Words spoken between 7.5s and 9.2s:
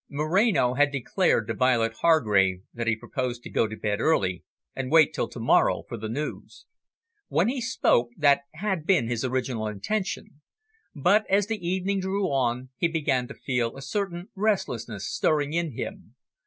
spoke that had been